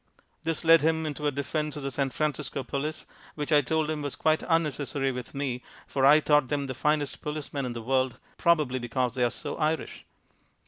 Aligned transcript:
This 0.43 0.65
led 0.65 0.81
him 0.81 1.05
into 1.05 1.27
a 1.27 1.31
defense 1.31 1.75
of 1.75 1.83
the 1.83 1.91
San 1.91 2.09
Francisco 2.09 2.63
police, 2.63 3.05
which 3.35 3.51
I 3.51 3.61
told 3.61 3.87
him 3.87 4.01
was 4.01 4.15
quite 4.15 4.41
unnecessary 4.49 5.11
with 5.11 5.35
me 5.35 5.61
for 5.85 6.07
I 6.07 6.19
thought 6.19 6.47
them 6.47 6.65
the 6.65 6.73
finest 6.73 7.21
policemen 7.21 7.67
in 7.67 7.73
the 7.73 7.83
world, 7.83 8.17
probably 8.35 8.79
because 8.79 9.13
they 9.13 9.23
are 9.23 9.29
so 9.29 9.57
Irish. 9.57 10.03